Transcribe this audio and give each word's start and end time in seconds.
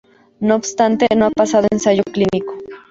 No 0.39 0.55
obstante, 0.55 1.05
no 1.15 1.27
ha 1.27 1.29
pasado 1.29 1.67
del 1.69 1.77
ensayo 1.77 2.01
clínico. 2.11 2.57